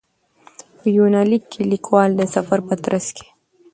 په 0.77 0.85
یونلیک 0.97 1.43
کې 1.51 1.61
لیکوال 1.71 2.09
د 2.15 2.21
سفر 2.35 2.59
په 2.67 2.75
ترڅ 2.85 3.05
کې. 3.17 3.27